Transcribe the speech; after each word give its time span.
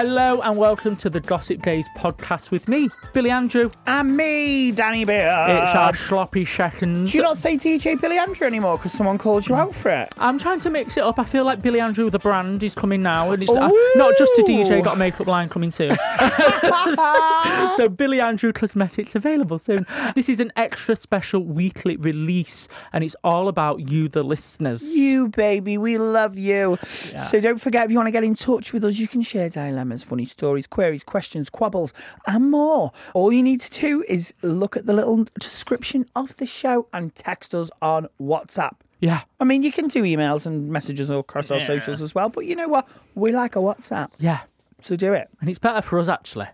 Hello 0.00 0.40
and 0.40 0.56
welcome 0.56 0.96
to 0.96 1.10
the 1.10 1.20
Gossip 1.20 1.60
Gays 1.60 1.86
podcast 1.90 2.50
with 2.50 2.68
me, 2.68 2.88
Billy 3.12 3.28
Andrew. 3.28 3.68
And 3.86 4.16
me, 4.16 4.72
Danny 4.72 5.04
Beer. 5.04 5.28
it's 5.46 5.74
our 5.74 5.92
sloppy 5.92 6.46
seconds. 6.46 7.12
Do 7.12 7.18
you 7.18 7.22
not 7.22 7.36
say 7.36 7.58
DJ 7.58 8.00
Billy 8.00 8.16
Andrew 8.16 8.46
anymore 8.46 8.78
because 8.78 8.92
someone 8.92 9.18
called 9.18 9.46
you 9.46 9.56
out 9.56 9.74
for 9.74 9.90
it? 9.90 10.08
I'm 10.16 10.38
trying 10.38 10.58
to 10.60 10.70
mix 10.70 10.96
it 10.96 11.04
up. 11.04 11.18
I 11.18 11.24
feel 11.24 11.44
like 11.44 11.60
Billy 11.60 11.80
Andrew, 11.80 12.08
the 12.08 12.18
brand, 12.18 12.62
is 12.62 12.74
coming 12.74 13.02
now, 13.02 13.30
and 13.32 13.42
it's 13.42 13.52
uh, 13.52 13.70
not 13.96 14.16
just 14.16 14.38
a 14.38 14.42
DJ. 14.42 14.82
Got 14.82 14.94
a 14.94 14.98
makeup 14.98 15.26
line 15.26 15.50
coming 15.50 15.70
soon. 15.70 15.94
so 17.74 17.90
Billy 17.90 18.22
Andrew 18.22 18.54
Cosmetics 18.54 19.14
available 19.14 19.58
soon. 19.58 19.84
This 20.14 20.30
is 20.30 20.40
an 20.40 20.50
extra 20.56 20.96
special 20.96 21.44
weekly 21.44 21.98
release, 21.98 22.68
and 22.94 23.04
it's 23.04 23.16
all 23.22 23.48
about 23.48 23.90
you, 23.90 24.08
the 24.08 24.22
listeners. 24.22 24.96
You, 24.96 25.28
baby, 25.28 25.76
we 25.76 25.98
love 25.98 26.38
you. 26.38 26.78
So 26.84 27.38
don't 27.38 27.60
forget, 27.60 27.84
if 27.84 27.90
you 27.90 27.98
want 27.98 28.06
to 28.06 28.12
get 28.12 28.24
in 28.24 28.32
touch 28.32 28.72
with 28.72 28.82
us, 28.82 28.96
you 28.96 29.06
can 29.06 29.20
share 29.20 29.50
dilemmas, 29.90 30.02
funny 30.02 30.24
stories, 30.24 30.66
queries, 30.66 31.04
questions, 31.04 31.50
quabbles, 31.50 31.92
and 32.26 32.50
more. 32.50 32.92
All 33.14 33.32
you 33.32 33.42
need 33.42 33.60
to 33.60 33.80
do 33.80 34.04
is 34.08 34.32
look 34.42 34.76
at 34.76 34.86
the 34.86 34.92
little 34.92 35.26
description 35.38 36.06
of 36.14 36.36
the 36.36 36.46
show 36.46 36.86
and 36.92 37.14
text 37.14 37.54
us 37.54 37.70
on 37.82 38.08
WhatsApp. 38.20 38.76
Yeah, 39.00 39.22
I 39.40 39.44
mean, 39.44 39.62
you 39.62 39.72
can 39.72 39.88
do 39.88 40.02
emails 40.02 40.46
and 40.46 40.68
messages 40.68 41.10
across 41.10 41.50
our 41.50 41.60
socials 41.60 42.02
as 42.02 42.14
well, 42.14 42.28
but 42.28 42.44
you 42.44 42.54
know 42.54 42.68
what? 42.68 42.86
We 43.14 43.32
like 43.32 43.56
a 43.56 43.60
WhatsApp, 43.60 44.10
yeah, 44.18 44.40
so 44.82 44.94
do 44.94 45.12
it. 45.14 45.28
and 45.40 45.48
it's 45.48 45.58
better 45.58 45.80
for 45.80 45.98
us 45.98 46.08
actually. 46.08 46.48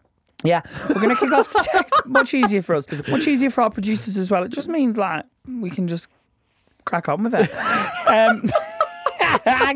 Yeah, 0.44 0.60
we're 0.88 1.00
going 1.00 1.14
to 1.14 1.16
kick 1.16 1.32
off 1.32 1.50
today. 1.50 1.84
Much 2.06 2.34
easier 2.34 2.62
for 2.62 2.76
us. 2.76 2.84
Because 2.84 3.00
it's 3.00 3.08
much 3.08 3.26
easier 3.26 3.48
for 3.48 3.62
our 3.62 3.70
producers 3.70 4.18
as 4.18 4.30
well. 4.30 4.44
It 4.44 4.50
just 4.50 4.68
means 4.68 4.98
like 4.98 5.24
we 5.48 5.70
can 5.70 5.88
just 5.88 6.08
crack 6.84 7.08
on 7.08 7.22
with 7.24 7.34
it. 7.34 7.50
Um, 8.06 8.48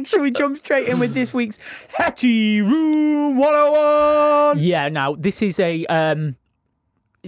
should 0.04 0.22
we 0.22 0.31
jump 0.31 0.56
straight 0.58 0.88
in 0.88 0.98
with 0.98 1.14
this 1.14 1.32
week's 1.34 1.58
Hetty 1.97 2.60
Room 2.60 3.36
101? 3.36 4.58
Yeah, 4.58 4.88
now 4.88 5.14
this 5.14 5.42
is 5.42 5.58
a 5.60 5.86
um 5.86 6.36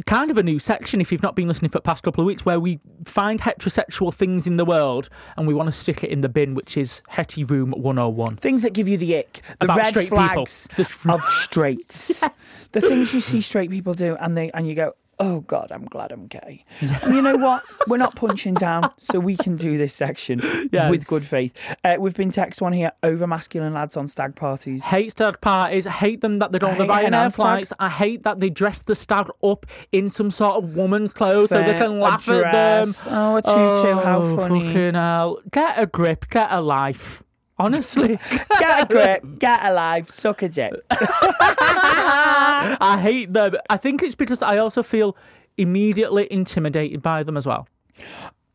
kind 0.06 0.30
of 0.30 0.38
a 0.38 0.42
new 0.42 0.58
section 0.58 1.02
if 1.02 1.12
you've 1.12 1.22
not 1.22 1.36
been 1.36 1.46
listening 1.46 1.68
for 1.70 1.76
the 1.76 1.82
past 1.82 2.02
couple 2.02 2.22
of 2.22 2.26
weeks 2.26 2.46
where 2.46 2.58
we 2.58 2.80
find 3.04 3.38
heterosexual 3.42 4.12
things 4.12 4.46
in 4.46 4.56
the 4.56 4.64
world 4.64 5.10
and 5.36 5.46
we 5.46 5.52
want 5.52 5.66
to 5.66 5.72
stick 5.72 6.02
it 6.02 6.08
in 6.08 6.22
the 6.22 6.30
bin 6.30 6.54
which 6.54 6.78
is 6.78 7.02
Hetty 7.08 7.44
Room 7.44 7.72
101. 7.72 8.36
Things 8.38 8.62
that 8.62 8.72
give 8.72 8.88
you 8.88 8.96
the 8.96 9.18
ick, 9.18 9.42
the 9.60 9.66
About 9.66 9.76
red 9.76 9.86
straight 9.88 10.04
people. 10.08 10.46
flags 10.46 10.66
The- 10.76 11.12
of 11.12 11.20
straights, 11.20 12.22
yes. 12.22 12.70
the 12.72 12.80
things 12.80 13.12
you 13.12 13.20
see 13.20 13.42
straight 13.42 13.68
people 13.70 13.92
do, 13.92 14.16
and 14.16 14.34
they 14.34 14.50
and 14.52 14.66
you 14.66 14.74
go, 14.74 14.94
"Oh 15.22 15.40
God, 15.40 15.68
I'm 15.70 15.84
glad 15.86 16.12
I'm 16.12 16.26
gay." 16.26 16.64
And 16.80 17.14
you 17.14 17.22
know 17.22 17.36
what? 17.36 17.62
We're 17.86 17.96
not 17.96 18.16
punching 18.16 18.54
down, 18.54 18.90
so 18.98 19.18
we 19.20 19.36
can 19.36 19.56
do 19.56 19.78
this 19.78 19.92
section 19.94 20.40
Yes. 20.72 20.90
with 20.90 21.06
good 21.06 21.22
faith. 21.22 21.52
Uh, 21.84 21.96
we've 21.98 22.14
been 22.14 22.30
text 22.30 22.60
one 22.60 22.72
here 22.72 22.92
over 23.02 23.26
masculine 23.26 23.72
lads 23.74 23.96
on 23.96 24.06
stag 24.08 24.34
parties. 24.36 24.84
Hate 24.84 25.12
stag 25.12 25.40
parties. 25.40 25.86
Hate 25.86 26.20
them 26.20 26.38
that 26.38 26.52
they 26.52 26.58
don't 26.58 26.76
the 26.78 26.84
Ryanair 26.84 27.34
flights. 27.34 27.72
I 27.78 27.88
hate 27.88 28.22
that 28.24 28.40
they 28.40 28.50
dress 28.50 28.82
the 28.82 28.94
stag 28.94 29.28
up 29.42 29.66
in 29.92 30.08
some 30.08 30.30
sort 30.30 30.56
of 30.56 30.76
woman's 30.76 31.14
clothes 31.14 31.50
so 31.50 31.62
they 31.62 31.78
can 31.78 32.00
laugh 32.00 32.28
at 32.28 32.52
them. 32.52 32.92
Oh, 33.06 33.36
a 33.36 33.42
tutu, 33.42 34.00
how 34.02 34.18
Oh, 34.22 34.36
funny. 34.36 34.66
Fucking 34.66 34.94
hell. 34.94 35.38
Get 35.50 35.78
a 35.78 35.86
grip. 35.86 36.28
Get 36.30 36.48
a 36.50 36.60
life. 36.60 37.21
Honestly. 37.64 38.18
Get 38.58 38.84
a 38.84 38.86
grip, 38.92 39.38
get 39.38 39.64
a 39.64 39.72
life, 39.72 40.08
suck 40.08 40.42
a 40.42 40.48
dick. 40.48 40.72
I 40.90 42.98
hate 43.00 43.32
them. 43.32 43.54
I 43.70 43.76
think 43.76 44.02
it's 44.02 44.14
because 44.14 44.42
I 44.42 44.58
also 44.58 44.82
feel 44.82 45.16
immediately 45.56 46.30
intimidated 46.32 47.02
by 47.02 47.22
them 47.22 47.36
as 47.36 47.46
well. 47.46 47.68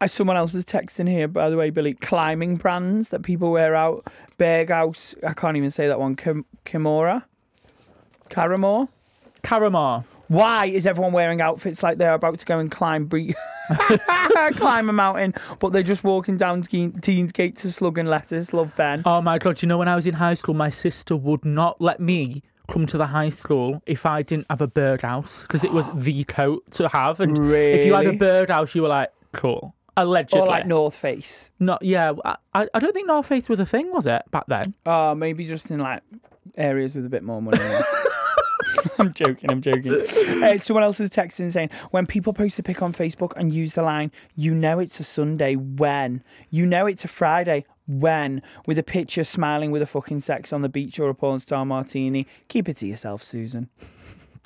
Uh, 0.01 0.07
Someone 0.07 0.37
else 0.37 0.53
is 0.55 0.65
texting 0.65 1.09
here, 1.09 1.27
by 1.27 1.49
the 1.49 1.57
way, 1.57 1.69
Billy. 1.69 1.93
Climbing 1.93 2.57
brands 2.57 3.09
that 3.09 3.23
people 3.23 3.51
wear 3.51 3.75
out. 3.75 4.05
Berghaus, 4.37 5.15
I 5.25 5.33
can't 5.33 5.57
even 5.57 5.71
say 5.71 5.87
that 5.87 5.99
one. 5.99 6.15
Kim- 6.15 6.45
Kimura? 6.65 7.23
Caramore? 8.29 8.89
Caramar. 9.43 10.05
Why 10.27 10.65
is 10.65 10.85
everyone 10.85 11.13
wearing 11.13 11.41
outfits 11.41 11.83
like 11.83 11.97
they're 11.97 12.13
about 12.13 12.39
to 12.39 12.45
go 12.45 12.59
and 12.59 12.69
climb 12.71 13.05
bre- 13.05 13.31
climb 14.53 14.89
a 14.89 14.93
mountain, 14.93 15.33
but 15.59 15.71
they're 15.73 15.83
just 15.83 16.03
walking 16.03 16.37
down 16.37 16.61
Teen- 16.63 16.93
Teens 16.99 17.31
Gate 17.31 17.55
to 17.57 17.71
Slug 17.71 17.97
and 17.97 18.09
Lettuce? 18.09 18.53
Love 18.53 18.75
Ben. 18.75 19.03
Oh 19.05 19.21
my 19.21 19.37
god! 19.37 19.61
You 19.61 19.67
know, 19.67 19.77
when 19.77 19.87
I 19.87 19.95
was 19.95 20.07
in 20.07 20.13
high 20.13 20.33
school, 20.33 20.53
my 20.53 20.69
sister 20.69 21.15
would 21.15 21.45
not 21.45 21.79
let 21.81 21.99
me 21.99 22.43
come 22.67 22.85
to 22.85 22.97
the 22.97 23.05
high 23.07 23.29
school 23.29 23.81
if 23.85 24.05
I 24.05 24.21
didn't 24.23 24.45
have 24.49 24.59
a 24.61 24.67
Berghaus 24.67 25.43
because 25.43 25.63
it 25.63 25.71
was 25.71 25.87
the 25.95 26.23
coat 26.25 26.63
to 26.71 26.89
have. 26.89 27.19
And 27.19 27.37
if 27.37 27.85
you 27.85 27.93
had 27.93 28.05
a 28.07 28.09
Really? 28.11 28.17
Berghaus, 28.17 28.75
you 28.75 28.81
were 28.81 28.89
like, 28.89 29.11
cool. 29.31 29.73
Allegedly, 29.95 30.41
Or 30.41 30.45
like 30.47 30.67
North 30.67 30.95
Face. 30.95 31.49
not 31.59 31.81
yeah. 31.81 32.11
I, 32.23 32.67
I 32.73 32.79
don't 32.79 32.93
think 32.93 33.07
North 33.07 33.25
Face 33.25 33.49
was 33.49 33.59
a 33.59 33.65
thing, 33.65 33.91
was 33.91 34.05
it 34.05 34.21
back 34.29 34.45
then? 34.47 34.75
Oh, 34.85 35.15
maybe 35.15 35.45
just 35.45 35.71
in 35.71 35.79
like 35.79 36.03
areas 36.55 36.95
with 36.95 37.05
a 37.05 37.09
bit 37.09 37.23
more 37.23 37.41
money. 37.41 37.57
I'm 38.99 39.13
joking, 39.13 39.51
I'm 39.51 39.61
joking. 39.61 39.93
Uh, 39.93 40.57
someone 40.57 40.83
else 40.83 40.99
is 40.99 41.09
texting 41.09 41.51
saying, 41.51 41.69
when 41.91 42.05
people 42.05 42.33
post 42.33 42.59
a 42.59 42.63
pic 42.63 42.81
on 42.81 42.93
Facebook 42.93 43.33
and 43.35 43.53
use 43.53 43.73
the 43.73 43.81
line, 43.81 44.11
you 44.35 44.53
know 44.53 44.79
it's 44.79 44.99
a 44.99 45.03
Sunday, 45.03 45.55
when? 45.55 46.23
You 46.49 46.65
know 46.65 46.85
it's 46.85 47.05
a 47.05 47.07
Friday, 47.07 47.65
when? 47.87 48.41
With 48.65 48.77
a 48.77 48.83
picture 48.83 49.23
smiling 49.23 49.71
with 49.71 49.81
a 49.81 49.87
fucking 49.87 50.21
sex 50.21 50.51
on 50.51 50.61
the 50.61 50.69
beach 50.69 50.99
or 50.99 51.09
a 51.09 51.15
porn 51.15 51.39
star 51.39 51.65
martini. 51.65 52.27
Keep 52.47 52.69
it 52.69 52.77
to 52.77 52.87
yourself, 52.87 53.23
Susan. 53.23 53.69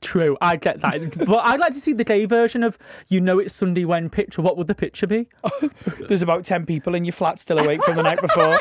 True, 0.01 0.35
I 0.41 0.55
get 0.55 0.81
that. 0.81 1.17
but 1.27 1.45
I'd 1.45 1.59
like 1.59 1.73
to 1.73 1.79
see 1.79 1.93
the 1.93 2.03
gay 2.03 2.25
version 2.25 2.63
of 2.63 2.77
you 3.07 3.21
know 3.21 3.37
it's 3.37 3.53
Sunday 3.53 3.85
when 3.85 4.09
picture. 4.09 4.41
What 4.41 4.57
would 4.57 4.67
the 4.67 4.75
picture 4.75 5.05
be? 5.05 5.27
There's 6.07 6.23
about 6.23 6.43
10 6.43 6.65
people 6.65 6.95
in 6.95 7.05
your 7.05 7.13
flat 7.13 7.39
still 7.39 7.59
awake 7.59 7.83
from 7.83 7.95
the 7.95 8.03
night 8.03 8.19
before. 8.19 8.57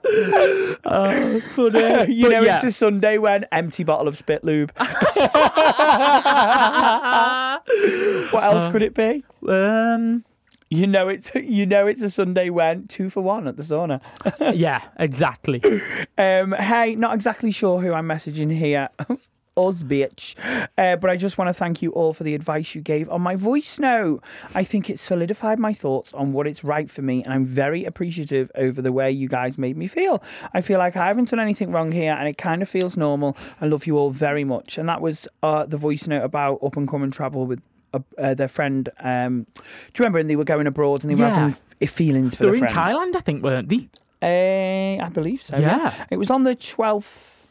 Funny. 0.84 1.44
you 2.12 2.24
But 2.24 2.30
know 2.32 2.42
yeah. 2.42 2.56
it's 2.56 2.64
a 2.64 2.72
Sunday 2.72 3.18
when 3.18 3.44
empty 3.52 3.84
bottle 3.84 4.08
of 4.08 4.16
spit 4.16 4.44
lube. 4.44 4.72
what 4.76 4.88
else 8.44 8.72
could 8.72 8.82
it 8.82 8.94
be? 8.94 9.24
Um, 9.48 10.24
You 10.70 10.86
know 10.86 11.08
it's 11.08 11.30
you 11.34 11.66
know 11.66 11.86
it's 11.86 12.02
a 12.02 12.10
Sunday 12.10 12.50
when 12.50 12.86
two 12.86 13.10
for 13.10 13.22
one 13.22 13.46
at 13.46 13.56
the 13.56 13.62
sauna. 13.62 14.00
yeah, 14.56 14.80
exactly. 14.98 15.60
Um, 16.16 16.52
hey, 16.52 16.94
not 16.94 17.14
exactly 17.14 17.50
sure 17.50 17.80
who 17.80 17.92
I'm 17.92 18.08
messaging 18.08 18.52
here. 18.52 18.88
Us, 19.54 19.82
bitch. 19.82 20.34
Uh, 20.78 20.96
but 20.96 21.10
I 21.10 21.16
just 21.16 21.36
want 21.36 21.48
to 21.48 21.52
thank 21.54 21.82
you 21.82 21.90
all 21.92 22.14
for 22.14 22.24
the 22.24 22.34
advice 22.34 22.74
you 22.74 22.80
gave 22.80 23.10
on 23.10 23.20
my 23.20 23.36
voice 23.36 23.78
note. 23.78 24.22
I 24.54 24.64
think 24.64 24.88
it 24.88 24.98
solidified 24.98 25.58
my 25.58 25.74
thoughts 25.74 26.14
on 26.14 26.32
what 26.32 26.46
it's 26.46 26.64
right 26.64 26.90
for 26.90 27.02
me, 27.02 27.22
and 27.22 27.34
I'm 27.34 27.44
very 27.44 27.84
appreciative 27.84 28.50
over 28.54 28.80
the 28.80 28.92
way 28.92 29.10
you 29.10 29.28
guys 29.28 29.58
made 29.58 29.76
me 29.76 29.86
feel. 29.88 30.22
I 30.54 30.62
feel 30.62 30.78
like 30.78 30.96
I 30.96 31.06
haven't 31.06 31.28
done 31.28 31.40
anything 31.40 31.70
wrong 31.70 31.92
here, 31.92 32.14
and 32.18 32.26
it 32.26 32.38
kind 32.38 32.62
of 32.62 32.68
feels 32.68 32.96
normal. 32.96 33.36
I 33.60 33.66
love 33.66 33.86
you 33.86 33.98
all 33.98 34.10
very 34.10 34.44
much. 34.44 34.78
And 34.78 34.88
that 34.88 35.02
was 35.02 35.28
uh, 35.42 35.66
the 35.66 35.76
voice 35.76 36.06
note 36.06 36.24
about 36.24 36.58
up 36.62 36.76
and 36.76 36.88
coming 36.88 37.10
travel 37.10 37.46
with. 37.46 37.60
Uh, 37.94 37.98
uh, 38.16 38.32
their 38.32 38.48
friend, 38.48 38.88
um, 39.00 39.46
do 39.52 39.60
you 39.60 39.98
remember? 39.98 40.18
when 40.18 40.26
they 40.26 40.34
were 40.36 40.44
going 40.44 40.66
abroad 40.66 41.04
and 41.04 41.14
they 41.14 41.14
were 41.22 41.28
Yeah. 41.28 41.34
having 41.50 41.88
feelings 41.88 42.34
for 42.34 42.44
They're 42.44 42.54
in 42.54 42.60
friend. 42.60 42.72
Thailand, 42.74 43.16
I 43.16 43.20
think, 43.20 43.42
weren't 43.44 43.68
they? 43.68 43.90
Uh, 44.22 45.04
I 45.04 45.10
believe 45.10 45.42
so. 45.42 45.58
Yeah. 45.58 46.06
It 46.10 46.16
was 46.16 46.30
on 46.30 46.44
the 46.44 46.56
12th. 46.56 47.41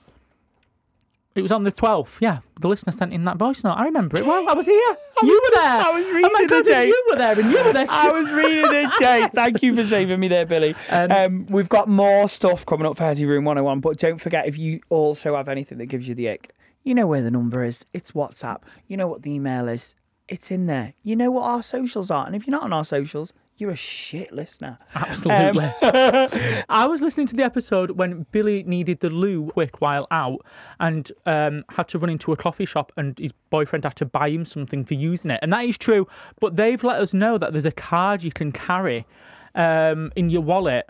It 1.33 1.41
was 1.41 1.51
on 1.51 1.63
the 1.63 1.71
12th, 1.71 2.19
yeah. 2.19 2.39
The 2.59 2.67
listener 2.67 2.91
sent 2.91 3.13
in 3.13 3.23
that 3.23 3.37
voice 3.37 3.63
note. 3.63 3.75
I 3.75 3.85
remember 3.85 4.17
it 4.17 4.25
well. 4.25 4.49
I 4.49 4.53
was 4.53 4.65
here. 4.65 4.97
you 5.23 5.41
were 5.41 5.55
there. 5.55 5.81
I 5.85 5.91
was 5.93 6.05
Oh 6.05 6.09
my 6.11 6.15
reading 6.17 6.47
God, 6.47 6.65
the 6.65 6.69
date. 6.69 6.87
You 6.87 7.05
were 7.09 7.15
there 7.15 7.39
and 7.39 7.51
you 7.51 7.63
were 7.63 7.73
there 7.73 7.85
too. 7.87 7.93
I 7.97 8.11
was 8.11 8.29
reading 8.31 8.65
it, 8.73 8.89
Jay. 8.99 9.27
Thank 9.33 9.63
you 9.63 9.73
for 9.73 9.83
saving 9.83 10.19
me 10.19 10.27
there, 10.27 10.45
Billy. 10.45 10.75
Um, 10.89 11.11
Um, 11.11 11.45
we've 11.47 11.69
got 11.69 11.87
more 11.87 12.27
stuff 12.27 12.65
coming 12.65 12.85
up 12.85 12.97
for 12.97 13.03
Hetty 13.03 13.25
Room 13.25 13.45
101, 13.45 13.79
but 13.79 13.97
don't 13.97 14.19
forget 14.19 14.45
if 14.45 14.57
you 14.57 14.81
also 14.89 15.37
have 15.37 15.47
anything 15.47 15.77
that 15.77 15.85
gives 15.85 16.09
you 16.09 16.15
the 16.15 16.29
ick, 16.29 16.53
you 16.83 16.93
know 16.93 17.07
where 17.07 17.21
the 17.21 17.31
number 17.31 17.63
is. 17.63 17.85
It's 17.93 18.11
WhatsApp. 18.11 18.63
You 18.87 18.97
know 18.97 19.07
what 19.07 19.21
the 19.21 19.31
email 19.31 19.69
is. 19.69 19.95
It's 20.27 20.51
in 20.51 20.65
there. 20.65 20.93
You 21.03 21.15
know 21.15 21.31
what 21.31 21.43
our 21.43 21.63
socials 21.63 22.11
are. 22.11 22.25
And 22.25 22.35
if 22.35 22.45
you're 22.45 22.51
not 22.51 22.63
on 22.63 22.73
our 22.73 22.85
socials, 22.85 23.31
you're 23.57 23.71
a 23.71 23.75
shit 23.75 24.31
listener. 24.31 24.77
Absolutely. 24.95 25.65
Um, 25.65 25.73
I 26.69 26.87
was 26.87 27.01
listening 27.01 27.27
to 27.27 27.35
the 27.35 27.43
episode 27.43 27.91
when 27.91 28.25
Billy 28.31 28.63
needed 28.63 29.01
the 29.01 29.09
loo 29.09 29.51
quick 29.51 29.81
while 29.81 30.07
out 30.09 30.43
and 30.79 31.11
um, 31.27 31.63
had 31.69 31.87
to 31.89 31.99
run 31.99 32.09
into 32.09 32.31
a 32.31 32.35
coffee 32.35 32.65
shop 32.65 32.91
and 32.97 33.17
his 33.19 33.33
boyfriend 33.51 33.83
had 33.83 33.95
to 33.97 34.05
buy 34.05 34.29
him 34.29 34.45
something 34.45 34.83
for 34.83 34.95
using 34.95 35.29
it. 35.29 35.39
And 35.43 35.53
that 35.53 35.63
is 35.65 35.77
true. 35.77 36.07
But 36.39 36.55
they've 36.55 36.83
let 36.83 36.99
us 36.99 37.13
know 37.13 37.37
that 37.37 37.51
there's 37.51 37.65
a 37.65 37.71
card 37.71 38.23
you 38.23 38.31
can 38.31 38.51
carry 38.51 39.05
um, 39.53 40.11
in 40.15 40.29
your 40.29 40.41
wallet 40.41 40.89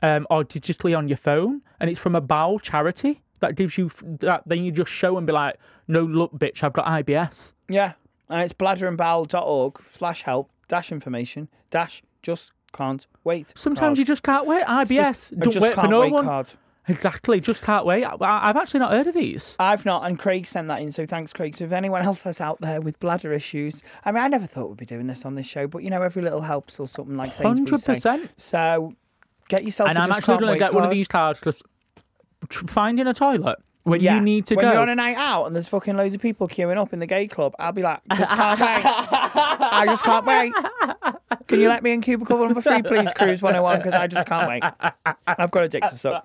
um, 0.00 0.26
or 0.30 0.44
digitally 0.44 0.96
on 0.96 1.08
your 1.08 1.16
phone. 1.16 1.62
And 1.80 1.90
it's 1.90 2.00
from 2.00 2.14
a 2.14 2.20
bowel 2.20 2.60
charity 2.60 3.20
that 3.40 3.56
gives 3.56 3.76
you 3.76 3.90
that. 4.20 4.44
Then 4.46 4.62
you 4.62 4.70
just 4.70 4.92
show 4.92 5.18
and 5.18 5.26
be 5.26 5.32
like, 5.32 5.56
no, 5.88 6.02
look, 6.04 6.32
bitch, 6.34 6.62
I've 6.62 6.72
got 6.72 6.86
IBS. 6.86 7.52
Yeah. 7.68 7.94
And 8.28 8.42
it's 8.42 8.52
bladderandbowel.org 8.52 9.80
slash 9.84 10.22
help 10.22 10.50
dash 10.72 10.90
information 10.90 11.50
dash 11.68 12.02
just 12.22 12.50
can't 12.72 13.06
wait. 13.24 13.52
Sometimes 13.54 13.98
you 13.98 14.06
just 14.06 14.22
can't 14.22 14.46
wait. 14.46 14.64
IBS. 14.64 14.88
just, 14.88 15.38
Don't 15.38 15.56
wait 15.60 15.74
for 15.74 15.86
no 15.86 16.00
wait 16.00 16.12
one. 16.12 16.24
card. 16.24 16.50
Exactly. 16.88 17.40
Just 17.40 17.62
can't 17.62 17.84
wait. 17.84 18.04
I, 18.04 18.16
I've 18.22 18.56
actually 18.56 18.80
not 18.80 18.90
heard 18.92 19.06
of 19.06 19.12
these. 19.12 19.54
I've 19.60 19.84
not, 19.84 20.06
and 20.06 20.18
Craig 20.18 20.46
sent 20.46 20.68
that 20.68 20.80
in, 20.80 20.90
so 20.90 21.04
thanks, 21.04 21.34
Craig. 21.34 21.54
So 21.54 21.64
if 21.64 21.72
anyone 21.72 22.00
else 22.00 22.24
is 22.24 22.40
out 22.40 22.58
there 22.62 22.80
with 22.80 22.98
bladder 23.00 23.34
issues, 23.34 23.82
I 24.06 24.12
mean, 24.12 24.22
I 24.24 24.28
never 24.28 24.46
thought 24.46 24.70
we'd 24.70 24.78
be 24.78 24.86
doing 24.86 25.06
this 25.08 25.26
on 25.26 25.34
this 25.34 25.46
show, 25.46 25.66
but 25.66 25.82
you 25.82 25.90
know, 25.90 26.00
every 26.00 26.22
little 26.22 26.40
helps 26.40 26.80
or 26.80 26.88
something 26.88 27.18
like 27.18 27.34
Sainsbury's 27.34 27.84
100%. 27.86 28.30
So 28.38 28.94
get 29.48 29.62
yourself. 29.64 29.90
and 29.90 29.98
I'm 29.98 30.06
Just 30.06 30.20
actually 30.20 30.38
going 30.38 30.54
to 30.54 30.58
get 30.58 30.72
one 30.72 30.84
of 30.84 30.90
these 30.90 31.06
cards 31.06 31.38
because 31.38 31.62
finding 32.50 33.06
a 33.06 33.12
toilet 33.12 33.58
when 33.84 34.00
Yeah. 34.00 34.14
you 34.16 34.20
need 34.20 34.46
to 34.46 34.54
when 34.54 34.64
go. 34.66 34.72
you're 34.72 34.80
on 34.82 34.88
a 34.88 34.94
night 34.94 35.16
out 35.16 35.44
and 35.46 35.54
there's 35.54 35.68
fucking 35.68 35.96
loads 35.96 36.14
of 36.14 36.20
people 36.22 36.46
queuing 36.48 36.76
up 36.76 36.92
in 36.92 36.98
the 37.00 37.06
gay 37.06 37.26
club, 37.26 37.54
I'll 37.58 37.72
be 37.72 37.82
like, 37.82 38.00
just 38.16 38.30
can't 38.30 38.60
wait. 38.60 38.82
I 38.84 39.84
just 39.86 40.04
can't 40.04 40.24
wait. 40.26 40.52
Can 41.48 41.60
you 41.60 41.68
let 41.68 41.82
me 41.82 41.92
in 41.92 42.00
cubicle 42.00 42.38
number 42.38 42.60
three, 42.62 42.82
please, 42.82 43.12
Cruise 43.14 43.42
101? 43.42 43.78
Because 43.78 43.92
I 43.94 44.06
just 44.06 44.26
can't 44.28 44.48
wait. 44.48 44.62
I've 45.26 45.50
got 45.50 45.64
a 45.64 45.68
dick 45.68 45.82
to 45.82 45.96
suck. 45.96 46.24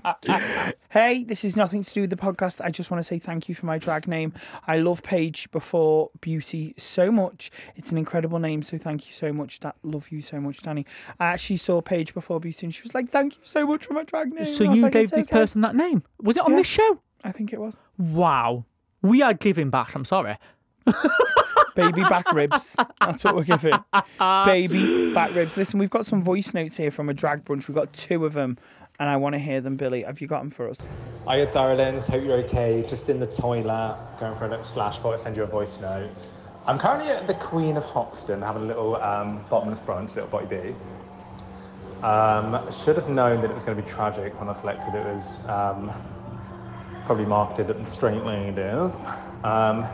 Hey, 0.89 1.23
this 1.23 1.43
is 1.43 1.55
nothing 1.55 1.83
to 1.83 1.93
do 1.93 2.01
with 2.01 2.09
the 2.09 2.15
podcast. 2.15 2.61
I 2.63 2.69
just 2.69 2.91
want 2.91 2.99
to 2.99 3.03
say 3.07 3.19
thank 3.19 3.49
you 3.49 3.55
for 3.55 3.65
my 3.65 3.77
drag 3.77 4.07
name. 4.07 4.33
I 4.67 4.77
love 4.77 5.03
Paige 5.03 5.49
Before 5.51 6.11
Beauty 6.21 6.73
so 6.77 7.11
much. 7.11 7.51
It's 7.75 7.91
an 7.91 7.97
incredible 7.97 8.39
name, 8.39 8.61
so 8.63 8.77
thank 8.77 9.07
you 9.07 9.13
so 9.13 9.33
much. 9.33 9.59
That 9.61 9.75
love 9.83 10.09
you 10.11 10.21
so 10.21 10.39
much, 10.39 10.61
Danny. 10.61 10.85
I 11.19 11.25
actually 11.27 11.57
saw 11.57 11.81
Paige 11.81 12.13
Before 12.13 12.39
Beauty 12.39 12.65
and 12.67 12.73
she 12.73 12.83
was 12.83 12.93
like, 12.93 13.09
"Thank 13.09 13.35
you 13.35 13.41
so 13.43 13.65
much 13.65 13.85
for 13.85 13.93
my 13.93 14.03
drag 14.03 14.31
name." 14.33 14.45
so 14.45 14.63
And 14.63 14.67
I 14.67 14.69
was 14.69 14.77
you 14.77 14.83
like, 14.83 14.91
gave 14.93 15.11
this 15.11 15.25
okay." 15.27 15.31
person 15.31 15.61
that 15.61 15.75
name? 15.75 16.03
Was 16.21 16.37
it 16.37 16.43
on 16.43 16.51
Yeah. 16.51 16.57
this 16.57 16.67
show? 16.67 16.99
I 17.23 17.31
think 17.31 17.53
it 17.53 17.59
was. 17.59 17.75
Wow. 17.97 18.65
We 19.01 19.21
are 19.21 19.33
giving 19.33 19.69
back. 19.69 19.95
I'm 19.95 20.05
sorry. 20.05 20.37
Baby 21.75 22.01
back 22.01 22.31
ribs. 22.33 22.75
That's 23.01 23.23
what 23.23 23.35
we're 23.35 23.43
giving. 23.43 23.73
Baby 24.19 25.13
back 25.13 25.35
ribs. 25.35 25.55
Listen, 25.55 25.79
we've 25.79 25.91
got 25.91 26.05
some 26.05 26.23
voice 26.23 26.53
notes 26.53 26.77
here 26.77 26.89
from 26.89 27.09
a 27.09 27.13
drag 27.13 27.45
brunch. 27.45 27.67
We've 27.67 27.75
got 27.75 27.93
two 27.93 28.25
of 28.25 28.33
them, 28.33 28.57
and 28.99 29.07
I 29.09 29.17
want 29.17 29.33
to 29.33 29.39
hear 29.39 29.61
them. 29.61 29.75
Billy, 29.77 30.01
have 30.01 30.19
you 30.19 30.27
got 30.27 30.39
them 30.39 30.49
for 30.49 30.67
us? 30.67 30.87
Hiya, 31.29 31.51
darlings. 31.51 32.07
Hope 32.07 32.23
you're 32.23 32.37
okay. 32.39 32.83
Just 32.89 33.09
in 33.09 33.19
the 33.19 33.27
toilet, 33.27 33.97
going 34.19 34.35
for 34.37 34.45
a 34.45 34.49
little 34.49 34.65
slash. 34.65 34.97
Thought 34.97 35.13
I'd 35.13 35.19
send 35.19 35.37
you 35.37 35.43
a 35.43 35.47
voice 35.47 35.79
note. 35.79 36.09
I'm 36.65 36.79
currently 36.79 37.09
at 37.11 37.27
the 37.27 37.35
Queen 37.35 37.77
of 37.77 37.83
Hoxton 37.83 38.41
having 38.41 38.63
a 38.63 38.65
little 38.65 38.95
um, 38.97 39.45
bottomless 39.49 39.79
brunch, 39.79 40.15
little 40.15 40.29
body 40.29 40.47
bee. 40.47 40.75
Um, 42.03 42.71
should 42.71 42.95
have 42.95 43.09
known 43.09 43.41
that 43.41 43.51
it 43.51 43.53
was 43.53 43.63
going 43.63 43.77
to 43.77 43.83
be 43.83 43.89
tragic 43.89 44.37
when 44.39 44.49
I 44.49 44.53
selected 44.53 44.93
it 44.93 45.05
was 45.05 45.39
um, 45.47 45.91
probably 47.07 47.25
marketed 47.25 47.69
at 47.69 47.83
the 47.83 47.89
straight 47.89 48.23
ladies. 48.23 48.91
Um, 49.43 49.87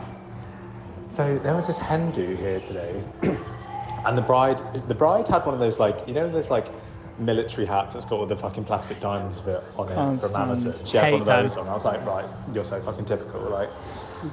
so 1.08 1.38
there 1.38 1.54
was 1.54 1.66
this 1.68 1.78
hen 1.78 2.10
do 2.10 2.34
here 2.34 2.58
today, 2.60 3.02
and 4.04 4.18
the 4.18 4.22
bride, 4.22 4.58
the 4.88 4.94
bride 4.94 5.28
had 5.28 5.46
one 5.46 5.54
of 5.54 5.60
those 5.60 5.78
like, 5.78 5.96
you 6.08 6.12
know, 6.12 6.28
those 6.28 6.50
like 6.50 6.66
military 7.20 7.64
hats 7.66 7.94
that's 7.94 8.04
got 8.04 8.16
all 8.18 8.26
the 8.26 8.36
fucking 8.36 8.64
plastic 8.64 8.98
diamonds 8.98 9.38
of 9.38 9.46
it 9.46 9.62
on 9.78 9.88
it 9.88 9.94
from 9.94 10.18
stand. 10.18 10.36
Amazon. 10.50 10.74
She 10.84 10.96
had 10.96 11.04
Hate 11.06 11.12
one 11.12 11.20
of 11.22 11.26
those 11.28 11.54
them. 11.54 11.68
on. 11.68 11.68
I 11.68 11.74
was 11.74 11.84
like, 11.84 12.04
right, 12.04 12.28
you're 12.52 12.64
so 12.64 12.82
fucking 12.82 13.04
typical. 13.04 13.40
Like, 13.42 13.70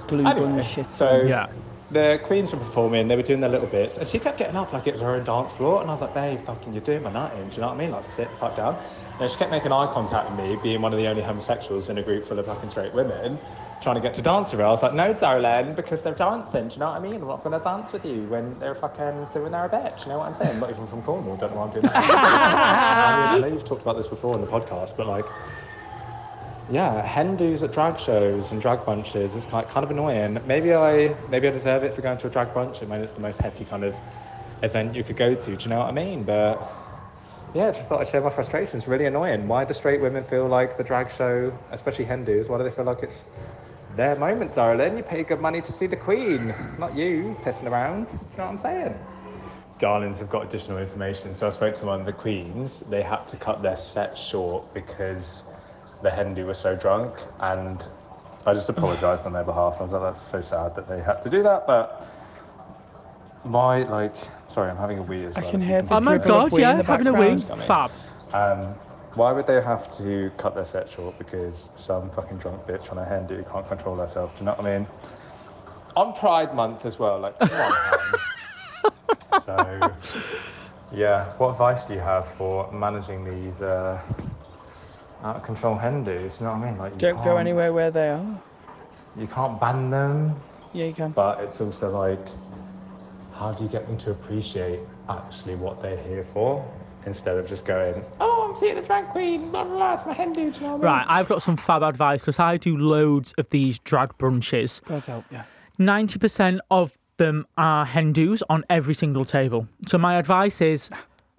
Glue 0.08 0.26
anyway, 0.26 0.48
gun 0.50 0.62
shit. 0.64 0.94
so 0.94 1.22
Yeah. 1.22 1.48
The 1.92 2.20
queens 2.24 2.52
were 2.52 2.58
performing, 2.58 3.08
they 3.08 3.16
were 3.16 3.22
doing 3.22 3.42
their 3.42 3.50
little 3.50 3.68
bits, 3.68 3.98
and 3.98 4.08
she 4.08 4.18
kept 4.18 4.38
getting 4.38 4.56
up 4.56 4.72
like 4.72 4.88
it 4.88 4.94
was 4.94 5.02
her 5.02 5.16
own 5.16 5.24
dance 5.26 5.52
floor. 5.52 5.82
And 5.82 5.90
I 5.90 5.94
was 5.94 6.02
like, 6.02 6.14
babe, 6.14 6.40
fucking, 6.46 6.74
you're 6.74 6.82
doing 6.82 7.04
my 7.04 7.12
nutting. 7.12 7.50
Do 7.50 7.56
you 7.56 7.62
know 7.62 7.68
what 7.68 7.76
I 7.76 7.80
mean? 7.80 7.92
Like, 7.92 8.06
sit 8.06 8.30
fuck 8.40 8.56
down. 8.56 8.82
And 9.20 9.30
she 9.30 9.38
kept 9.38 9.52
making 9.52 9.72
eye 9.72 9.92
contact 9.94 10.32
with 10.32 10.40
me, 10.40 10.58
being 10.64 10.82
one 10.82 10.94
of 10.94 11.00
the 11.00 11.08
only 11.08 11.22
homosexuals 11.22 11.90
in 11.90 11.98
a 11.98 12.04
group 12.04 12.26
full 12.26 12.40
of 12.40 12.46
fucking 12.46 12.70
straight 12.70 12.94
women, 12.94 13.38
trying 13.82 13.96
to 13.96 14.02
get 14.02 14.14
to 14.16 14.22
dance 14.22 14.52
with 14.52 14.62
her. 14.62 14.66
I 14.66 14.70
was 14.70 14.82
like, 14.82 14.94
no, 14.94 15.14
darling, 15.14 15.76
because 15.76 16.02
they're 16.02 16.16
dancing. 16.16 16.70
Do 16.70 16.74
you 16.74 16.80
know 16.80 16.88
what 16.88 16.96
I 16.96 17.00
mean? 17.00 17.16
I'm 17.16 17.28
not 17.28 17.44
going 17.44 17.58
to 17.58 17.64
dance 17.64 17.92
with 17.92 18.06
you 18.06 18.24
when 18.24 18.58
they're 18.60 18.76
fucking 18.76 19.28
doing 19.34 19.52
their 19.52 19.68
bit. 19.68 19.98
Do 19.98 20.04
you 20.04 20.10
know 20.10 20.20
what 20.20 20.30
I'm 20.30 20.36
saying? 20.36 20.60
Not 20.60 20.70
even 20.70 20.88
from 20.88 21.02
Cornwall. 21.04 21.36
Don't 21.36 21.52
know 21.52 21.58
why 21.58 21.66
I'm 21.66 21.72
doing 21.72 21.84
that. 21.84 21.96
I, 21.96 23.36
mean, 23.36 23.44
I 23.44 23.48
know 23.48 23.54
you've 23.54 23.66
talked 23.66 23.82
about 23.82 23.98
this 23.98 24.08
before 24.08 24.34
on 24.34 24.42
the 24.42 24.48
podcast, 24.48 24.96
but 24.96 25.08
like, 25.08 25.26
yeah, 26.72 27.06
hen 27.06 27.36
do's 27.36 27.64
at 27.64 27.74
drag 27.74 28.00
shows 28.00 28.52
and 28.52 28.62
drag 28.62 28.86
bunches 28.86 29.36
is 29.36 29.46
kind 29.46 29.66
of 29.76 29.92
annoying. 29.92 30.40
Maybe 30.48 30.74
I 30.74 31.14
maybe 31.30 31.48
I 31.48 31.52
deserve 31.52 31.84
it 31.84 31.94
for 31.94 32.02
going 32.02 32.18
to 32.20 32.28
a 32.28 32.30
drag 32.30 32.54
bunch. 32.54 32.82
I 32.82 32.86
mean, 32.86 33.02
it's 33.02 33.14
the 33.14 33.20
most 33.20 33.40
hetty 33.40 33.66
kind 33.66 33.84
of 33.84 33.94
event 34.64 34.96
you 34.96 35.04
could 35.04 35.18
go 35.18 35.36
to. 35.36 35.56
Do 35.56 35.64
you 35.64 35.70
know 35.70 35.80
what 35.80 35.88
I 35.88 35.92
mean? 35.92 36.24
But 36.24 36.62
yeah, 37.54 37.72
just 37.72 37.90
thought 37.90 38.00
I'd 38.00 38.08
share 38.08 38.22
my 38.22 38.30
frustrations. 38.30 38.88
Really 38.88 39.06
annoying. 39.06 39.50
Why 39.50 39.66
do 39.66 39.74
straight 39.74 40.00
women 40.00 40.24
feel 40.24 40.48
like 40.48 40.78
the 40.78 40.84
drag 40.84 41.12
show, 41.12 41.58
especially 41.72 42.06
hen 42.06 42.24
do's, 42.24 42.48
why 42.48 42.58
do 42.58 42.64
they 42.64 42.72
feel 42.72 42.86
like 42.86 43.04
it's 43.04 43.26
their 43.98 44.16
moment, 44.16 44.54
darling? 44.54 44.96
You 44.96 45.04
pay 45.04 45.24
good 45.24 45.42
money 45.42 45.60
to 45.62 45.72
see 45.74 45.88
the 45.88 45.98
queen, 45.98 46.56
not 46.80 46.96
you 46.96 47.36
pissing 47.44 47.70
around. 47.70 48.06
Do 48.06 48.14
you 48.14 48.20
know 48.38 48.46
what 48.46 48.52
I'm 48.52 48.58
saying? 48.58 49.00
Darlings 49.78 50.20
have 50.20 50.30
got 50.30 50.46
additional 50.46 50.78
information. 50.78 51.34
So 51.34 51.48
I 51.48 51.50
spoke 51.50 51.76
to 51.76 51.86
one 51.86 52.00
of 52.00 52.06
the 52.06 52.14
queens. 52.14 52.82
They 52.82 53.02
had 53.02 53.28
to 53.28 53.36
cut 53.36 53.62
their 53.62 53.76
set 53.76 54.18
short 54.18 54.74
because 54.74 55.44
the 56.02 56.10
Hendy 56.10 56.44
was 56.44 56.58
so 56.58 56.76
drunk. 56.76 57.14
And 57.40 57.88
I 58.46 58.54
just 58.54 58.70
apologised 58.70 59.26
on 59.26 59.34
their 59.34 59.44
behalf. 59.44 59.76
I 59.80 59.84
was 59.84 59.92
like, 59.92 60.02
that's 60.02 60.22
so 60.22 60.42
sad 60.42 60.76
that 60.76 60.88
they 60.88 61.02
had 61.02 61.22
to 61.22 61.30
do 61.30 61.44
that. 61.44 61.68
But 61.68 62.08
my, 63.46 63.84
like, 63.84 64.16
sorry, 64.48 64.70
I'm 64.70 64.78
having 64.78 65.00
a 65.00 65.04
wee 65.04 65.26
as 65.26 65.36
I 65.36 65.42
can 65.42 65.62
hear 65.62 65.82
Oh 65.90 66.00
my 66.00 66.18
God, 66.18 66.52
wee 66.52 66.62
yeah. 66.62 66.82
Having 66.84 67.08
a 67.08 67.14
background. 67.14 67.44
Fab. 67.64 67.92
um, 68.34 68.74
why 69.16 69.32
would 69.34 69.46
they 69.46 69.62
have 69.62 69.92
to 69.98 70.32
cut 70.38 70.56
their 70.56 70.64
set 70.66 70.90
short 70.90 71.18
because 71.18 71.70
some 71.76 72.10
fucking 72.12 72.38
drunk 72.38 72.66
bitch 72.66 72.92
on 72.92 72.98
a 72.98 73.06
Hendy 73.06 73.44
can't 73.52 73.68
control 73.68 73.98
herself? 73.98 74.34
Do 74.36 74.40
you 74.40 74.46
know 74.46 74.54
what 74.54 74.66
I 74.66 74.78
mean? 74.78 74.88
On 75.98 76.14
Pride 76.14 76.56
Month 76.56 76.86
as 76.86 76.98
well, 76.98 77.20
like, 77.20 77.38
come 77.40 77.50
on, 77.52 77.72
hun. 77.74 78.20
So, 79.46 79.92
yeah, 80.94 81.34
what 81.38 81.52
advice 81.52 81.86
do 81.86 81.94
you 81.94 82.00
have 82.00 82.28
for 82.36 82.72
managing 82.72 83.24
these 83.24 83.62
uh, 83.62 84.00
out 85.24 85.36
of 85.38 85.44
control 85.44 85.76
hen 85.76 86.04
do's? 86.04 86.40
You 86.40 86.46
know 86.46 86.54
what 86.54 86.62
I 86.64 86.70
mean? 86.72 86.78
Like, 86.78 86.94
you 86.94 86.98
Don't 87.00 87.24
go 87.24 87.38
anywhere 87.38 87.74
where 87.74 87.92
they 87.92 88.10
are. 88.10 88.42
You 89.18 89.28
can't 89.28 89.60
ban 89.60 89.90
them, 89.90 90.40
Yeah, 90.74 90.86
you 90.86 90.94
can. 90.94 91.12
but 91.12 91.40
it's 91.42 91.60
also 91.60 91.90
like, 91.90 92.26
how 93.34 93.52
do 93.52 93.64
you 93.64 93.70
get 93.70 93.86
them 93.88 93.98
to 94.00 94.12
appreciate 94.12 94.80
actually 95.10 95.56
what 95.56 95.82
they're 95.82 95.98
here 96.04 96.26
for 96.34 96.66
instead 97.06 97.36
of 97.38 97.48
just 97.48 97.66
going, 97.66 98.06
oh, 98.20 98.48
I'm 98.50 98.60
seeing 98.60 98.78
a 98.78 98.82
drag 98.82 99.10
queen, 99.10 99.50
blah, 99.52 99.64
blah, 99.64 99.76
blah, 99.76 99.94
it's 99.96 100.06
my 100.06 100.14
hen 100.14 100.32
do, 100.32 100.52
do 100.52 100.58
you 100.60 100.66
know 100.66 100.76
what 100.76 100.88
I 100.88 101.00
mean? 101.00 101.00
Right, 101.00 101.06
I've 101.10 101.28
got 101.28 101.42
some 101.42 101.58
fab 101.58 101.82
advice 101.84 102.22
because 102.22 102.40
I 102.40 102.58
do 102.58 102.78
loads 102.78 103.34
of 103.38 103.50
these 103.50 103.80
drag 103.80 104.18
brunches. 104.18 104.84
God 104.86 105.04
help 105.06 105.26
you. 105.32 105.40
90% 105.80 106.60
of 106.70 106.98
them 107.18 107.46
are 107.58 107.86
hen 107.86 108.14
do's 108.14 108.44
on 108.50 108.64
every 108.70 108.94
single 108.94 109.26
table. 109.26 109.68
So 109.88 109.98
my 109.98 110.16
advice 110.18 110.62
is 110.62 110.90